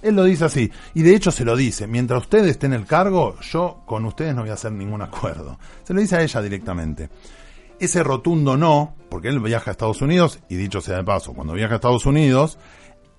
Él 0.00 0.14
lo 0.14 0.24
dice 0.24 0.44
así, 0.44 0.70
y 0.94 1.02
de 1.02 1.14
hecho 1.14 1.32
se 1.32 1.44
lo 1.44 1.56
dice, 1.56 1.88
mientras 1.88 2.22
usted 2.22 2.44
esté 2.44 2.66
en 2.66 2.72
el 2.74 2.86
cargo, 2.86 3.36
yo 3.40 3.82
con 3.84 4.04
ustedes 4.04 4.34
no 4.34 4.42
voy 4.42 4.50
a 4.50 4.54
hacer 4.54 4.70
ningún 4.70 5.02
acuerdo. 5.02 5.58
Se 5.82 5.92
lo 5.92 6.00
dice 6.00 6.16
a 6.16 6.22
ella 6.22 6.40
directamente. 6.40 7.08
Ese 7.80 8.02
rotundo 8.02 8.56
no, 8.56 8.94
porque 9.08 9.28
él 9.28 9.40
viaja 9.40 9.70
a 9.70 9.72
Estados 9.72 10.00
Unidos, 10.00 10.40
y 10.48 10.56
dicho 10.56 10.80
sea 10.80 10.98
de 10.98 11.04
paso, 11.04 11.32
cuando 11.32 11.54
viaja 11.54 11.74
a 11.74 11.76
Estados 11.76 12.06
Unidos, 12.06 12.58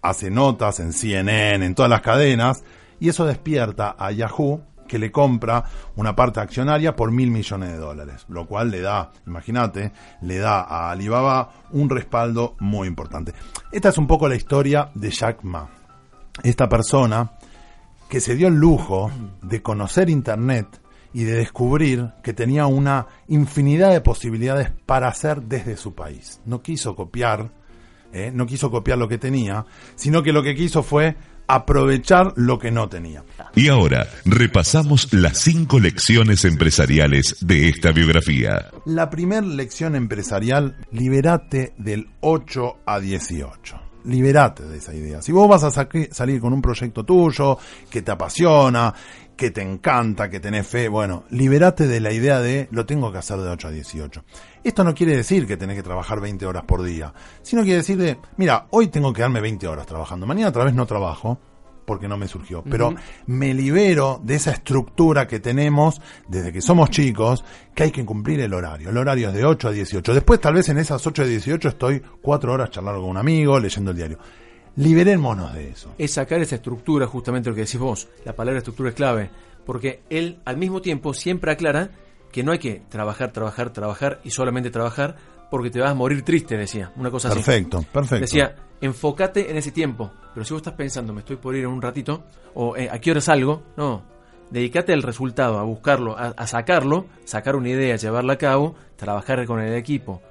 hace 0.01 0.29
notas 0.29 0.79
en 0.79 0.93
CNN, 0.93 1.65
en 1.65 1.75
todas 1.75 1.89
las 1.89 2.01
cadenas, 2.01 2.63
y 2.99 3.09
eso 3.09 3.25
despierta 3.25 3.95
a 3.97 4.11
Yahoo, 4.11 4.61
que 4.89 4.99
le 4.99 5.11
compra 5.11 5.63
una 5.95 6.13
parte 6.13 6.41
accionaria 6.41 6.97
por 6.97 7.13
mil 7.13 7.31
millones 7.31 7.71
de 7.71 7.77
dólares, 7.77 8.25
lo 8.27 8.45
cual 8.45 8.71
le 8.71 8.81
da, 8.81 9.11
imagínate, 9.25 9.93
le 10.21 10.37
da 10.39 10.63
a 10.63 10.91
Alibaba 10.91 11.51
un 11.71 11.89
respaldo 11.89 12.57
muy 12.59 12.89
importante. 12.89 13.33
Esta 13.71 13.87
es 13.87 13.97
un 13.97 14.07
poco 14.07 14.27
la 14.27 14.35
historia 14.35 14.91
de 14.93 15.11
Jack 15.11 15.43
Ma 15.43 15.79
esta 16.43 16.69
persona 16.69 17.31
que 18.09 18.21
se 18.21 18.35
dio 18.35 18.47
el 18.47 18.55
lujo 18.55 19.11
de 19.41 19.61
conocer 19.61 20.09
Internet 20.09 20.67
y 21.13 21.23
de 21.23 21.33
descubrir 21.33 22.11
que 22.23 22.33
tenía 22.33 22.67
una 22.67 23.07
infinidad 23.27 23.91
de 23.91 24.01
posibilidades 24.01 24.71
para 24.85 25.07
hacer 25.07 25.41
desde 25.43 25.77
su 25.77 25.93
país. 25.95 26.39
No 26.45 26.61
quiso 26.61 26.95
copiar, 26.95 27.51
¿eh? 28.13 28.31
no 28.33 28.45
quiso 28.45 28.71
copiar 28.71 28.97
lo 28.97 29.07
que 29.07 29.17
tenía, 29.17 29.65
sino 29.95 30.23
que 30.23 30.33
lo 30.33 30.43
que 30.43 30.55
quiso 30.55 30.83
fue 30.83 31.15
aprovechar 31.49 32.33
lo 32.35 32.59
que 32.59 32.71
no 32.71 32.87
tenía. 32.87 33.25
Y 33.55 33.67
ahora 33.67 34.07
repasamos 34.23 35.11
las 35.11 35.39
cinco 35.39 35.79
lecciones 35.79 36.45
empresariales 36.45 37.35
de 37.41 37.67
esta 37.67 37.91
biografía. 37.91 38.69
La 38.85 39.09
primera 39.09 39.45
lección 39.45 39.95
empresarial, 39.95 40.77
liberate 40.91 41.73
del 41.77 42.07
8 42.21 42.77
a 42.85 42.99
18 42.99 43.88
liberate 44.05 44.63
de 44.63 44.77
esa 44.77 44.93
idea. 44.93 45.21
Si 45.21 45.31
vos 45.31 45.47
vas 45.47 45.63
a 45.63 45.87
salir 46.11 46.39
con 46.39 46.53
un 46.53 46.61
proyecto 46.61 47.03
tuyo 47.03 47.57
que 47.89 48.01
te 48.01 48.11
apasiona, 48.11 48.93
que 49.35 49.51
te 49.51 49.61
encanta, 49.61 50.29
que 50.29 50.39
tenés 50.39 50.67
fe, 50.67 50.89
bueno, 50.89 51.23
liberate 51.29 51.87
de 51.87 52.01
la 52.01 52.11
idea 52.11 52.39
de 52.39 52.67
lo 52.71 52.85
tengo 52.85 53.11
que 53.11 53.19
hacer 53.19 53.37
de 53.37 53.49
8 53.49 53.67
a 53.69 53.71
18. 53.71 54.23
Esto 54.63 54.83
no 54.83 54.93
quiere 54.93 55.15
decir 55.15 55.47
que 55.47 55.55
tenés 55.55 55.77
que 55.77 55.83
trabajar 55.83 56.19
20 56.19 56.45
horas 56.45 56.63
por 56.65 56.83
día, 56.83 57.13
sino 57.41 57.61
quiere 57.61 57.77
decir 57.77 57.97
de, 57.97 58.17
mira, 58.35 58.67
hoy 58.71 58.87
tengo 58.87 59.13
que 59.13 59.21
darme 59.21 59.39
20 59.39 59.65
horas 59.67 59.85
trabajando, 59.85 60.25
mañana 60.25 60.49
otra 60.49 60.65
vez 60.65 60.73
no 60.73 60.85
trabajo, 60.85 61.39
porque 61.89 62.07
no 62.07 62.17
me 62.17 62.27
surgió. 62.27 62.61
Pero 62.61 62.93
me 63.25 63.51
libero 63.51 64.21
de 64.23 64.35
esa 64.35 64.51
estructura 64.51 65.27
que 65.27 65.39
tenemos 65.39 65.99
desde 66.27 66.53
que 66.53 66.61
somos 66.61 66.91
chicos, 66.91 67.43
que 67.73 67.81
hay 67.81 67.91
que 67.91 68.05
cumplir 68.05 68.41
el 68.41 68.53
horario. 68.53 68.91
El 68.91 68.97
horario 68.97 69.29
es 69.29 69.33
de 69.33 69.43
8 69.43 69.69
a 69.69 69.71
18. 69.71 70.13
Después 70.13 70.39
tal 70.39 70.53
vez 70.53 70.69
en 70.69 70.77
esas 70.77 71.07
8 71.07 71.23
a 71.23 71.25
18 71.25 71.67
estoy 71.67 71.99
4 72.21 72.53
horas 72.53 72.69
charlando 72.69 73.01
con 73.01 73.09
un 73.09 73.17
amigo, 73.17 73.59
leyendo 73.59 73.89
el 73.89 73.97
diario. 73.97 74.19
Liberémonos 74.75 75.51
de 75.51 75.69
eso. 75.71 75.95
Es 75.97 76.13
sacar 76.13 76.39
esa 76.41 76.57
estructura, 76.57 77.07
justamente 77.07 77.49
lo 77.49 77.55
que 77.55 77.61
decís 77.61 77.79
vos. 77.79 78.07
La 78.23 78.35
palabra 78.35 78.59
estructura 78.59 78.89
es 78.89 78.95
clave. 78.95 79.31
Porque 79.65 80.03
él 80.11 80.37
al 80.45 80.57
mismo 80.57 80.83
tiempo 80.83 81.15
siempre 81.15 81.51
aclara 81.51 81.89
que 82.31 82.43
no 82.43 82.51
hay 82.51 82.59
que 82.59 82.83
trabajar, 82.87 83.31
trabajar, 83.31 83.73
trabajar 83.73 84.21
y 84.23 84.29
solamente 84.29 84.69
trabajar 84.69 85.15
porque 85.49 85.69
te 85.69 85.79
vas 85.79 85.91
a 85.91 85.95
morir 85.95 86.23
triste, 86.23 86.57
decía. 86.57 86.91
Una 86.95 87.09
cosa 87.09 87.29
así. 87.29 87.37
Perfecto, 87.37 87.83
perfecto. 87.91 88.21
Decía, 88.21 88.55
enfócate 88.81 89.49
en 89.49 89.57
ese 89.57 89.71
tiempo. 89.71 90.11
Pero 90.33 90.45
si 90.45 90.53
vos 90.53 90.61
estás 90.61 90.73
pensando, 90.73 91.13
me 91.13 91.19
estoy 91.19 91.37
por 91.37 91.55
ir 91.55 91.63
en 91.63 91.71
un 91.71 91.81
ratito, 91.81 92.23
o 92.53 92.75
eh, 92.77 92.89
a 92.89 92.99
qué 92.99 93.11
hora 93.11 93.21
salgo, 93.21 93.63
no. 93.77 94.03
Dedicate 94.51 94.93
al 94.93 95.03
resultado, 95.03 95.59
a 95.59 95.63
buscarlo, 95.63 96.17
a, 96.17 96.47
sacarlo, 96.47 97.05
sacar 97.23 97.55
una 97.55 97.69
idea, 97.69 97.97
llevarla 97.97 98.33
a 98.33 98.37
cabo, 98.37 98.75
trabajar 98.95 99.45
con 99.45 99.59
el 99.59 99.75
equipo, 99.75 100.23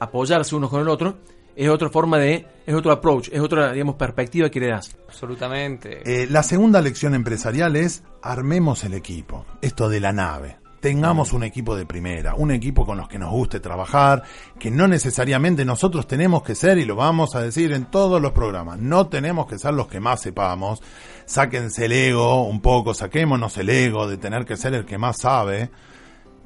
apoyarse 0.00 0.56
uno 0.56 0.68
con 0.68 0.80
el 0.80 0.88
otro, 0.88 1.18
es 1.54 1.68
otra 1.68 1.88
forma 1.88 2.18
de, 2.18 2.44
es 2.66 2.74
otro 2.74 2.90
approach, 2.90 3.28
es 3.30 3.40
otra, 3.40 3.72
digamos, 3.72 3.94
perspectiva 3.94 4.50
que 4.50 4.58
le 4.58 4.66
das. 4.66 4.96
Absolutamente. 5.06 6.02
Eh, 6.04 6.26
la 6.28 6.42
segunda 6.42 6.80
lección 6.80 7.14
empresarial 7.14 7.76
es 7.76 8.02
armemos 8.20 8.82
el 8.82 8.94
equipo, 8.94 9.46
esto 9.60 9.88
de 9.88 10.00
la 10.00 10.12
nave 10.12 10.61
tengamos 10.82 11.32
un 11.32 11.44
equipo 11.44 11.76
de 11.76 11.86
primera, 11.86 12.34
un 12.34 12.50
equipo 12.50 12.84
con 12.84 12.98
los 12.98 13.06
que 13.06 13.16
nos 13.16 13.30
guste 13.30 13.60
trabajar, 13.60 14.24
que 14.58 14.68
no 14.68 14.88
necesariamente 14.88 15.64
nosotros 15.64 16.08
tenemos 16.08 16.42
que 16.42 16.56
ser, 16.56 16.76
y 16.76 16.84
lo 16.84 16.96
vamos 16.96 17.36
a 17.36 17.40
decir 17.40 17.72
en 17.72 17.84
todos 17.84 18.20
los 18.20 18.32
programas, 18.32 18.80
no 18.80 19.06
tenemos 19.06 19.46
que 19.46 19.60
ser 19.60 19.74
los 19.74 19.86
que 19.86 20.00
más 20.00 20.20
sepamos, 20.20 20.82
sáquense 21.24 21.84
el 21.84 21.92
ego 21.92 22.42
un 22.42 22.60
poco, 22.60 22.94
saquémonos 22.94 23.56
el 23.58 23.70
ego 23.70 24.08
de 24.08 24.16
tener 24.16 24.44
que 24.44 24.56
ser 24.56 24.74
el 24.74 24.84
que 24.84 24.98
más 24.98 25.18
sabe, 25.18 25.70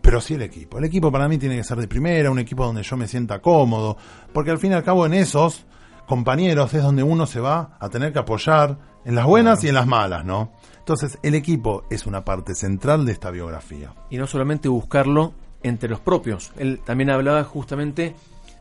pero 0.02 0.20
sí 0.20 0.34
el 0.34 0.42
equipo. 0.42 0.76
El 0.78 0.84
equipo 0.84 1.10
para 1.10 1.28
mí 1.28 1.38
tiene 1.38 1.56
que 1.56 1.64
ser 1.64 1.78
de 1.78 1.88
primera, 1.88 2.30
un 2.30 2.38
equipo 2.38 2.66
donde 2.66 2.82
yo 2.82 2.96
me 2.98 3.08
sienta 3.08 3.40
cómodo, 3.40 3.96
porque 4.34 4.50
al 4.50 4.58
fin 4.58 4.72
y 4.72 4.74
al 4.74 4.84
cabo 4.84 5.06
en 5.06 5.14
esos 5.14 5.64
compañeros 6.06 6.72
es 6.75 6.82
donde 6.82 7.02
uno 7.02 7.26
se 7.26 7.40
va 7.40 7.76
a 7.78 7.88
tener 7.88 8.12
que 8.12 8.18
apoyar 8.18 8.78
en 9.04 9.14
las 9.14 9.26
buenas 9.26 9.62
y 9.62 9.68
en 9.68 9.75
las 9.75 9.86
malas, 9.86 10.25
¿no? 10.25 10.52
Entonces, 10.78 11.18
el 11.22 11.34
equipo 11.34 11.84
es 11.90 12.06
una 12.06 12.25
parte 12.25 12.54
central 12.54 13.04
de 13.04 13.12
esta 13.12 13.30
biografía. 13.30 13.92
Y 14.10 14.18
no 14.18 14.26
solamente 14.26 14.68
buscarlo 14.68 15.34
entre 15.62 15.88
los 15.88 16.00
propios, 16.00 16.52
él 16.56 16.80
también 16.84 17.10
hablaba 17.10 17.42
justamente 17.44 18.14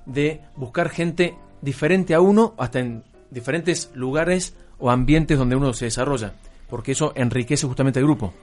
de 0.05 0.41
buscar 0.55 0.89
gente 0.89 1.35
diferente 1.61 2.13
a 2.13 2.21
uno, 2.21 2.53
hasta 2.57 2.79
en 2.79 3.03
diferentes 3.31 3.91
lugares 3.93 4.55
o 4.79 4.91
ambientes 4.91 5.37
donde 5.37 5.55
uno 5.55 5.73
se 5.73 5.85
desarrolla, 5.85 6.33
porque 6.69 6.93
eso 6.93 7.13
enriquece 7.15 7.67
justamente 7.67 7.99
el 7.99 8.05
grupo. 8.05 8.33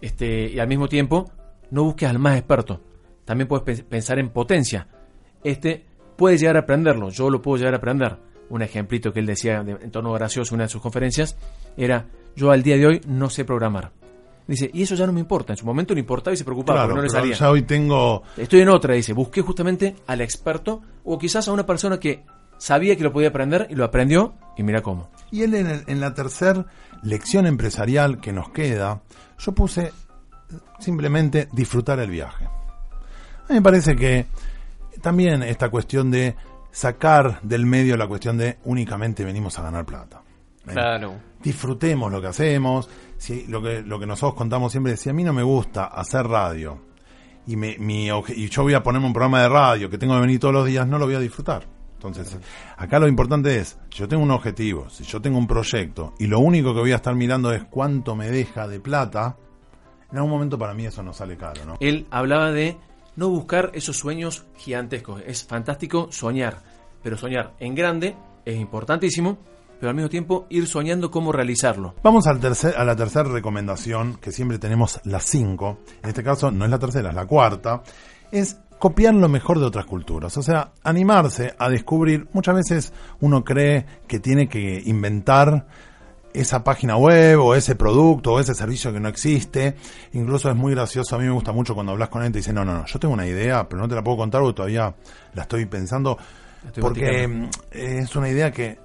Este, 0.00 0.50
y 0.50 0.58
al 0.58 0.68
mismo 0.68 0.88
tiempo, 0.88 1.30
no 1.70 1.84
busques 1.84 2.08
al 2.08 2.18
más 2.18 2.36
experto. 2.36 2.80
También 3.24 3.48
puedes 3.48 3.82
pensar 3.82 4.18
en 4.18 4.30
potencia. 4.30 4.86
Este 5.44 5.84
puede 6.16 6.38
llegar 6.38 6.56
a 6.56 6.60
aprenderlo, 6.60 7.10
yo 7.10 7.30
lo 7.30 7.42
puedo 7.42 7.58
llegar 7.58 7.74
a 7.74 7.78
aprender. 7.78 8.16
Un 8.50 8.62
ejemplito 8.62 9.12
que 9.12 9.20
él 9.20 9.26
decía 9.26 9.58
en 9.66 9.90
tono 9.90 10.12
gracioso 10.12 10.54
en 10.54 10.56
una 10.56 10.64
de 10.64 10.70
sus 10.70 10.80
conferencias 10.80 11.36
era 11.76 12.06
yo 12.34 12.50
al 12.50 12.62
día 12.62 12.76
de 12.76 12.86
hoy 12.86 13.00
no 13.06 13.28
sé 13.30 13.44
programar. 13.44 13.92
Dice, 14.46 14.70
y 14.72 14.82
eso 14.82 14.94
ya 14.94 15.06
no 15.06 15.12
me 15.12 15.20
importa. 15.20 15.52
En 15.52 15.58
su 15.58 15.66
momento 15.66 15.92
no 15.92 16.00
importaba 16.00 16.32
y 16.32 16.38
se 16.38 16.44
preocupaba 16.44 16.86
no 16.86 17.02
le 17.02 17.10
salía. 17.10 17.34
Ya 17.34 17.50
hoy 17.50 17.62
tengo. 17.62 18.22
Estoy 18.36 18.60
en 18.60 18.70
otra, 18.70 18.94
dice. 18.94 19.12
Busqué 19.12 19.42
justamente 19.42 19.96
al 20.06 20.22
experto 20.22 20.80
o 21.04 21.18
quizás 21.18 21.48
a 21.48 21.52
una 21.52 21.66
persona 21.66 22.00
que 22.00 22.24
sabía 22.56 22.96
que 22.96 23.02
lo 23.02 23.12
podía 23.12 23.28
aprender 23.28 23.66
y 23.68 23.74
lo 23.74 23.84
aprendió 23.84 24.34
y 24.56 24.62
mira 24.62 24.80
cómo. 24.80 25.10
Y 25.30 25.42
él 25.42 25.54
en, 25.54 25.84
en 25.86 26.00
la 26.00 26.14
tercera 26.14 26.64
lección 27.02 27.46
empresarial 27.46 28.20
que 28.20 28.32
nos 28.32 28.48
queda, 28.48 29.02
yo 29.38 29.52
puse 29.52 29.92
simplemente 30.78 31.48
disfrutar 31.52 31.98
el 32.00 32.10
viaje. 32.10 32.46
A 32.46 33.52
mí 33.52 33.56
me 33.56 33.62
parece 33.62 33.96
que 33.96 34.26
también 35.00 35.42
esta 35.42 35.68
cuestión 35.68 36.10
de 36.10 36.36
sacar 36.70 37.40
del 37.42 37.66
medio 37.66 37.96
la 37.96 38.06
cuestión 38.06 38.38
de 38.38 38.58
únicamente 38.64 39.24
venimos 39.24 39.58
a 39.58 39.62
ganar 39.62 39.84
plata. 39.84 40.22
Claro. 40.66 41.14
Disfrutemos 41.42 42.12
lo 42.12 42.20
que 42.20 42.26
hacemos. 42.26 42.88
Si, 43.16 43.46
lo, 43.46 43.62
que, 43.62 43.82
lo 43.82 43.98
que 43.98 44.06
nosotros 44.06 44.34
contamos 44.34 44.70
siempre, 44.70 44.96
si 44.96 45.08
a 45.08 45.12
mí 45.12 45.24
no 45.24 45.32
me 45.32 45.42
gusta 45.42 45.86
hacer 45.86 46.26
radio 46.26 46.78
y, 47.46 47.56
me, 47.56 47.76
mi, 47.78 48.08
y 48.08 48.48
yo 48.48 48.62
voy 48.62 48.74
a 48.74 48.82
ponerme 48.82 49.06
un 49.06 49.12
programa 49.12 49.42
de 49.42 49.48
radio 49.48 49.90
que 49.90 49.98
tengo 49.98 50.14
que 50.14 50.20
venir 50.20 50.38
todos 50.38 50.54
los 50.54 50.66
días, 50.66 50.86
no 50.86 50.98
lo 50.98 51.06
voy 51.06 51.14
a 51.14 51.20
disfrutar. 51.20 51.66
Entonces, 51.94 52.38
acá 52.76 53.00
lo 53.00 53.08
importante 53.08 53.58
es, 53.58 53.76
si 53.90 53.98
yo 53.98 54.08
tengo 54.08 54.22
un 54.22 54.30
objetivo, 54.30 54.88
si 54.88 55.02
yo 55.02 55.20
tengo 55.20 55.36
un 55.36 55.48
proyecto 55.48 56.14
y 56.20 56.28
lo 56.28 56.38
único 56.38 56.72
que 56.72 56.80
voy 56.80 56.92
a 56.92 56.96
estar 56.96 57.14
mirando 57.16 57.52
es 57.52 57.64
cuánto 57.64 58.14
me 58.14 58.30
deja 58.30 58.68
de 58.68 58.78
plata, 58.78 59.36
en 60.12 60.18
algún 60.18 60.30
momento 60.30 60.56
para 60.56 60.74
mí 60.74 60.86
eso 60.86 61.02
no 61.02 61.12
sale 61.12 61.36
caro, 61.36 61.64
¿no? 61.64 61.76
Él 61.80 62.06
hablaba 62.12 62.52
de 62.52 62.76
no 63.18 63.28
buscar 63.28 63.72
esos 63.74 63.96
sueños 63.96 64.46
gigantescos. 64.56 65.22
Es 65.26 65.44
fantástico 65.44 66.06
soñar, 66.12 66.62
pero 67.02 67.16
soñar 67.16 67.54
en 67.58 67.74
grande 67.74 68.16
es 68.44 68.56
importantísimo 68.56 69.38
pero 69.78 69.90
al 69.90 69.94
mismo 69.94 70.08
tiempo 70.08 70.46
ir 70.50 70.66
soñando 70.66 71.08
cómo 71.08 71.30
realizarlo. 71.30 71.94
Vamos 72.02 72.26
al 72.26 72.40
tercer, 72.40 72.74
a 72.76 72.84
la 72.84 72.96
tercera 72.96 73.28
recomendación, 73.28 74.18
que 74.20 74.32
siempre 74.32 74.58
tenemos 74.58 75.00
las 75.04 75.22
cinco, 75.24 75.78
en 76.02 76.08
este 76.08 76.24
caso 76.24 76.50
no 76.50 76.64
es 76.64 76.70
la 76.72 76.80
tercera, 76.80 77.10
es 77.10 77.14
la 77.14 77.26
cuarta, 77.26 77.82
es 78.32 78.58
copiar 78.80 79.14
lo 79.14 79.28
mejor 79.28 79.60
de 79.60 79.66
otras 79.66 79.86
culturas, 79.86 80.36
o 80.36 80.42
sea, 80.42 80.72
animarse 80.82 81.54
a 81.58 81.68
descubrir, 81.68 82.28
muchas 82.32 82.56
veces 82.56 82.92
uno 83.20 83.44
cree 83.44 83.86
que 84.08 84.18
tiene 84.18 84.48
que 84.48 84.82
inventar 84.84 85.66
esa 86.32 86.62
página 86.62 86.96
web 86.96 87.40
o 87.40 87.54
ese 87.54 87.74
producto 87.74 88.34
o 88.34 88.40
ese 88.40 88.54
servicio 88.54 88.92
que 88.92 89.00
no 89.00 89.08
existe. 89.08 89.76
Incluso 90.12 90.50
es 90.50 90.56
muy 90.56 90.74
gracioso, 90.74 91.16
a 91.16 91.18
mí 91.18 91.24
me 91.24 91.32
gusta 91.32 91.52
mucho 91.52 91.74
cuando 91.74 91.92
hablas 91.92 92.08
con 92.08 92.22
él 92.22 92.28
y 92.28 92.32
te 92.32 92.38
dice, 92.38 92.52
no, 92.52 92.64
no, 92.64 92.74
no, 92.74 92.86
yo 92.86 92.98
tengo 92.98 93.14
una 93.14 93.26
idea, 93.26 93.68
pero 93.68 93.82
no 93.82 93.88
te 93.88 93.94
la 93.94 94.02
puedo 94.02 94.18
contar 94.18 94.40
porque 94.40 94.56
todavía 94.56 94.94
la 95.34 95.42
estoy 95.42 95.66
pensando, 95.66 96.18
porque 96.80 97.26
mm, 97.26 97.48
es 97.70 98.16
una 98.16 98.28
idea 98.28 98.50
que 98.50 98.78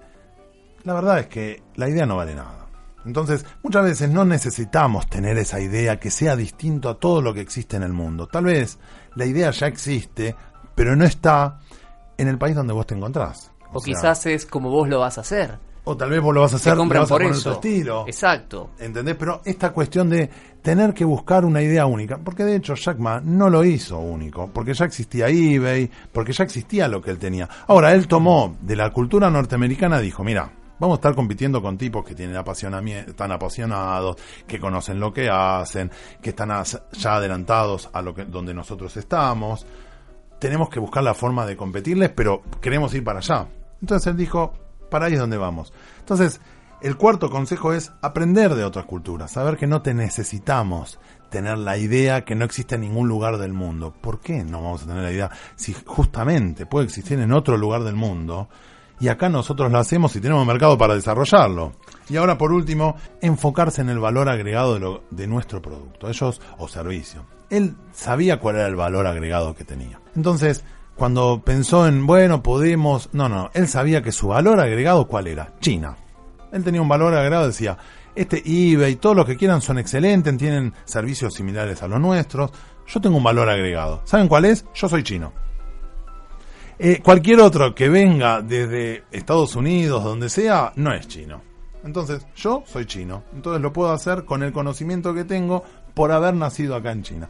la 0.84 0.94
verdad 0.94 1.20
es 1.20 1.28
que 1.28 1.64
la 1.76 1.90
idea 1.90 2.06
no 2.06 2.18
vale 2.18 2.36
nada. 2.36 2.68
Entonces, 3.06 3.46
muchas 3.62 3.84
veces 3.84 4.10
no 4.10 4.24
necesitamos 4.24 5.08
tener 5.08 5.38
esa 5.38 5.60
idea 5.60 6.00
que 6.00 6.10
sea 6.10 6.36
distinto 6.36 6.90
a 6.90 6.98
todo 6.98 7.22
lo 7.22 7.34
que 7.34 7.42
existe 7.42 7.76
en 7.76 7.84
el 7.84 7.92
mundo. 7.92 8.28
Tal 8.28 8.46
vez 8.46 8.80
la 9.16 9.26
idea 9.26 9.52
ya 9.52 9.68
existe, 9.68 10.36
pero 10.74 10.96
no 10.96 11.04
está 11.04 11.60
en 12.18 12.28
el 12.30 12.38
país 12.38 12.56
donde 12.56 12.74
vos 12.74 12.88
te 12.88 12.96
encontrás. 12.96 13.52
O, 13.74 13.82
quizás 13.82 14.26
es 14.26 14.46
como 14.46 14.70
vos 14.70 14.88
lo 14.88 15.00
vas 15.00 15.18
a 15.18 15.22
hacer. 15.22 15.58
O 15.86 15.98
tal 15.98 16.10
vez 16.10 16.22
vos 16.22 16.34
lo 16.34 16.42
vas 16.42 16.54
a 16.54 16.56
hacer, 16.56 16.76
compran 16.76 17.02
vas 17.02 17.12
a 17.12 17.16
por 17.16 17.22
poner 17.22 17.36
eso. 17.36 17.50
tu 17.50 17.56
estilo. 17.56 18.06
Exacto. 18.08 18.72
¿Entendés? 18.80 19.16
Pero 19.16 19.42
esta 19.44 19.72
cuestión 19.72 20.10
de 20.10 20.30
tener 20.62 20.94
que 20.94 21.04
buscar 21.04 21.44
una 21.44 21.62
idea 21.62 21.86
única, 21.86 22.18
porque 22.18 22.46
de 22.46 22.56
hecho 22.56 22.76
Jack 22.76 22.98
Ma 23.00 23.20
no 23.20 23.50
lo 23.50 23.66
hizo 23.66 24.00
único, 24.00 24.48
porque 24.48 24.74
ya 24.74 24.86
existía 24.86 25.28
eBay, 25.28 25.92
porque 26.12 26.32
ya 26.32 26.46
existía 26.46 26.88
lo 26.88 27.02
que 27.02 27.12
él 27.12 27.20
tenía. 27.20 27.50
Ahora, 27.68 27.94
él 27.94 28.08
tomó 28.08 28.56
de 28.62 28.78
la 28.78 28.92
cultura 28.92 29.30
norteamericana, 29.30 30.00
dijo, 30.00 30.24
mira, 30.24 30.50
vamos 30.80 30.96
a 30.96 31.00
estar 31.00 31.16
compitiendo 31.16 31.62
con 31.62 31.78
tipos 31.78 32.06
que 32.06 32.16
tienen 32.16 32.38
apasionamiento, 32.38 33.12
están 33.12 33.34
apasionados, 33.34 34.16
que 34.48 34.60
conocen 34.60 35.02
lo 35.02 35.14
que 35.14 35.30
hacen, 35.30 35.92
que 36.22 36.30
están 36.30 36.50
ya 36.94 37.16
adelantados 37.16 37.90
a 37.92 38.02
lo 38.02 38.14
que 38.14 38.24
donde 38.24 38.54
nosotros 38.54 38.96
estamos. 38.96 39.66
Tenemos 40.40 40.70
que 40.70 40.80
buscar 40.80 41.04
la 41.04 41.14
forma 41.14 41.46
de 41.46 41.58
competirles, 41.58 42.10
pero 42.10 42.42
queremos 42.62 42.94
ir 42.94 43.04
para 43.04 43.20
allá. 43.20 43.48
Entonces 43.82 44.08
él 44.08 44.18
dijo, 44.18 44.54
para 44.94 45.08
ahí 45.08 45.14
es 45.14 45.20
donde 45.20 45.38
vamos. 45.38 45.74
Entonces, 46.00 46.40
el 46.82 46.98
cuarto 46.98 47.32
consejo 47.32 47.74
es 47.74 47.92
aprender 48.02 48.54
de 48.54 48.64
otras 48.64 48.86
culturas, 48.86 49.32
saber 49.32 49.58
que 49.58 49.66
no 49.66 49.82
te 49.82 49.96
necesitamos 49.96 51.00
tener 51.30 51.58
la 51.58 51.78
idea 51.78 52.26
que 52.26 52.36
no 52.36 52.46
existe 52.46 52.76
en 52.76 52.82
ningún 52.82 53.08
lugar 53.08 53.40
del 53.40 53.54
mundo. 53.54 53.92
¿Por 54.00 54.20
qué 54.20 54.44
no 54.44 54.62
vamos 54.62 54.84
a 54.84 54.86
tener 54.86 55.02
la 55.02 55.12
idea 55.12 55.32
si 55.56 55.74
justamente 55.74 56.68
puede 56.68 56.86
existir 56.86 57.20
en 57.20 57.34
otro 57.34 57.58
lugar 57.58 57.84
del 57.84 57.96
mundo? 57.96 58.50
Y 59.00 59.08
acá 59.08 59.30
nosotros 59.30 59.72
lo 59.72 59.80
hacemos 59.80 60.16
y 60.16 60.22
tenemos 60.22 60.46
mercado 60.46 60.78
para 60.78 60.94
desarrollarlo. 60.94 61.74
Y 62.08 62.18
ahora, 62.18 62.38
por 62.38 62.54
último, 62.54 62.98
enfocarse 63.20 63.82
en 63.82 63.90
el 63.90 63.98
valor 63.98 64.30
agregado 64.30 64.78
de, 64.78 65.02
de 65.10 65.28
nuestro 65.28 65.60
producto, 65.60 66.08
ellos 66.08 66.40
o 66.60 66.68
servicio. 66.68 67.26
Él 67.50 67.76
sabía 67.94 68.40
cuál 68.40 68.58
era 68.58 68.68
el 68.68 68.76
valor 68.76 69.08
agregado 69.08 69.56
que 69.56 69.64
tenía. 69.64 70.00
Entonces, 70.16 70.64
cuando 70.96 71.42
pensó 71.44 71.88
en, 71.88 72.06
bueno, 72.06 72.44
podemos... 72.44 73.10
No, 73.14 73.28
no, 73.30 73.50
él 73.54 73.68
sabía 73.68 74.02
que 74.02 74.12
su 74.12 74.28
valor 74.28 74.60
agregado, 74.60 75.08
¿cuál 75.08 75.28
era? 75.28 75.54
China. 75.60 75.98
Él 76.52 76.64
tenía 76.64 76.82
un 76.82 76.88
valor 76.88 77.14
agregado, 77.14 77.48
decía, 77.48 77.78
este 78.16 78.44
eBay, 78.46 78.96
todos 78.98 79.16
los 79.16 79.26
que 79.26 79.38
quieran 79.38 79.62
son 79.62 79.80
excelentes, 79.80 80.38
tienen 80.38 80.74
servicios 80.86 81.34
similares 81.34 81.82
a 81.82 81.88
los 81.88 82.00
nuestros. 82.00 82.52
Yo 82.88 83.02
tengo 83.02 83.18
un 83.18 83.24
valor 83.24 83.50
agregado. 83.50 84.02
¿Saben 84.06 84.28
cuál 84.28 84.46
es? 84.46 84.66
Yo 84.76 84.88
soy 84.88 85.04
chino. 85.04 85.34
Eh, 86.78 87.02
cualquier 87.04 87.40
otro 87.40 87.74
que 87.74 87.90
venga 87.90 88.42
desde 88.42 89.04
Estados 89.12 89.56
Unidos, 89.56 90.04
donde 90.04 90.30
sea, 90.30 90.74
no 90.76 90.94
es 90.94 91.08
chino. 91.08 91.42
Entonces, 91.84 92.26
yo 92.36 92.64
soy 92.66 92.86
chino. 92.86 93.24
Entonces 93.34 93.62
lo 93.62 93.74
puedo 93.74 93.92
hacer 93.92 94.26
con 94.26 94.44
el 94.44 94.54
conocimiento 94.54 95.14
que 95.14 95.24
tengo 95.24 95.64
por 95.94 96.12
haber 96.12 96.34
nacido 96.34 96.76
acá 96.76 96.92
en 96.92 97.04
China. 97.04 97.30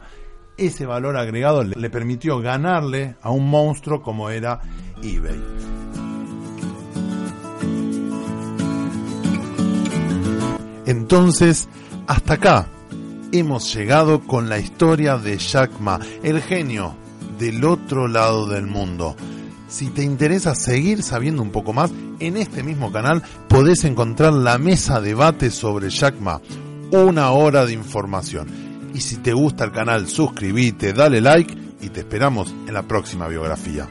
Ese 0.56 0.86
valor 0.86 1.16
agregado 1.16 1.64
le, 1.64 1.90
permitió 1.90 2.38
ganarle 2.38 3.16
a 3.22 3.30
un 3.30 3.50
monstruo 3.50 4.02
como 4.02 4.30
era 4.30 4.60
eBay. 5.02 5.42
Entonces, 10.86 11.68
hasta 12.06 12.34
acá 12.34 12.68
hemos 13.32 13.74
llegado 13.74 14.20
con 14.20 14.48
la 14.48 14.60
historia 14.60 15.16
de 15.16 15.38
Jack 15.38 15.80
Ma, 15.80 15.98
el 16.22 16.40
genio 16.40 16.94
del 17.36 17.64
otro 17.64 18.06
lado 18.06 18.46
del 18.46 18.66
mundo. 18.66 19.16
Si 19.66 19.88
te 19.90 20.04
interesa 20.04 20.54
seguir 20.54 21.02
sabiendo 21.02 21.42
un 21.42 21.50
poco 21.50 21.72
más, 21.72 21.90
en 22.20 22.36
este 22.36 22.62
mismo 22.62 22.92
canal 22.92 23.24
podés 23.48 23.82
encontrar 23.84 24.32
la 24.32 24.56
mesa 24.58 25.00
debate 25.00 25.50
sobre 25.50 25.90
Jack 25.90 26.20
Ma, 26.20 26.40
una 26.92 27.32
hora 27.32 27.66
de 27.66 27.72
información. 27.72 28.63
Y 28.94 29.00
si 29.00 29.16
te 29.16 29.32
gusta 29.32 29.64
el 29.64 29.72
canal, 29.72 30.08
suscríbete, 30.08 30.92
dale 30.92 31.20
like 31.20 31.54
y 31.82 31.88
te 31.88 32.00
esperamos 32.00 32.54
en 32.66 32.74
la 32.74 32.84
próxima 32.84 33.26
biografía. 33.28 33.88